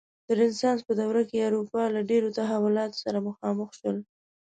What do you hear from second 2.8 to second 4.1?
سره مخامخ شول.